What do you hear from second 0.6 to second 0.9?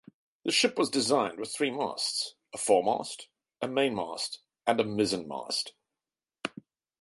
was